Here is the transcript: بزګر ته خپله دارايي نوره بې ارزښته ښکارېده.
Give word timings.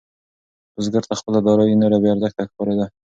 بزګر 0.73 1.03
ته 1.09 1.15
خپله 1.19 1.39
دارايي 1.47 1.75
نوره 1.81 1.97
بې 2.01 2.07
ارزښته 2.13 2.43
ښکارېده. 2.49 2.85